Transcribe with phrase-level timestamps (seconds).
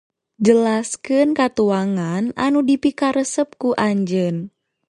[0.47, 4.35] Jelaskeun katuangan anu dipikaresep ku anjeun